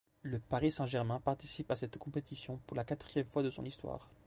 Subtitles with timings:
[0.23, 4.09] Le Paris Saint-Germain participe à cette compétition pour la quatrième fois de son histoire.